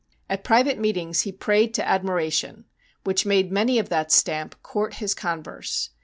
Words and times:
At 0.27 0.43
private 0.43 0.79
meetings 0.79 1.21
he 1.21 1.31
prayed 1.31 1.75
to 1.75 1.87
admiration, 1.87 2.65
which 3.03 3.23
made 3.23 3.51
many 3.51 3.77
of 3.77 3.89
that 3.89 4.11
stamp 4.11 4.59
court 4.63 4.95
his 4.95 5.13
converse. 5.13 5.91